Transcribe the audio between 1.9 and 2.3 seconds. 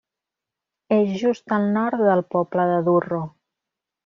del